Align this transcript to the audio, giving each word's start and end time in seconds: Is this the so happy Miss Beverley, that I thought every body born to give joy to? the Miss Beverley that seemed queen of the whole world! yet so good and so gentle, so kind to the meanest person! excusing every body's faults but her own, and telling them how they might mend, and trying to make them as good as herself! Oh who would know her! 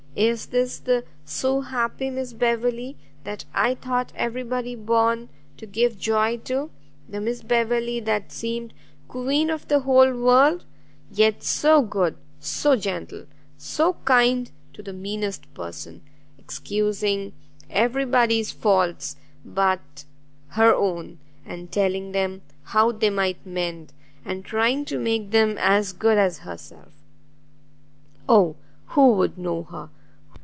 Is 0.13 0.47
this 0.47 0.77
the 0.79 1.05
so 1.23 1.61
happy 1.61 2.09
Miss 2.09 2.33
Beverley, 2.33 2.97
that 3.23 3.45
I 3.53 3.75
thought 3.75 4.11
every 4.13 4.43
body 4.43 4.75
born 4.75 5.29
to 5.55 5.65
give 5.65 5.97
joy 5.97 6.35
to? 6.43 6.69
the 7.07 7.21
Miss 7.21 7.41
Beverley 7.41 8.01
that 8.01 8.29
seemed 8.29 8.73
queen 9.07 9.49
of 9.49 9.69
the 9.69 9.79
whole 9.79 10.13
world! 10.13 10.65
yet 11.09 11.43
so 11.43 11.81
good 11.81 12.15
and 12.15 12.43
so 12.43 12.75
gentle, 12.75 13.25
so 13.57 13.93
kind 14.03 14.51
to 14.73 14.83
the 14.83 14.91
meanest 14.91 15.51
person! 15.53 16.01
excusing 16.37 17.31
every 17.69 18.03
body's 18.03 18.51
faults 18.51 19.15
but 19.45 20.03
her 20.49 20.75
own, 20.75 21.19
and 21.45 21.71
telling 21.71 22.11
them 22.11 22.41
how 22.63 22.91
they 22.91 23.09
might 23.09 23.43
mend, 23.45 23.93
and 24.25 24.43
trying 24.43 24.83
to 24.83 24.99
make 24.99 25.31
them 25.31 25.55
as 25.57 25.93
good 25.93 26.17
as 26.17 26.39
herself! 26.39 26.91
Oh 28.27 28.57
who 28.87 29.13
would 29.13 29.37
know 29.37 29.63
her! 29.63 29.89